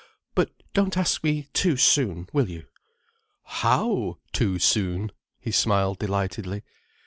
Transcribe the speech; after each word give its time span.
"But 0.33 0.49
don't 0.73 0.97
ask 0.97 1.23
me 1.23 1.47
too 1.53 1.77
soon, 1.77 2.27
will 2.33 2.49
you?" 2.49 2.65
"How, 3.43 4.17
too 4.33 4.57
soon—?" 4.57 5.11
He 5.39 5.51
smiled 5.51 5.99
delightedly. 5.99 6.63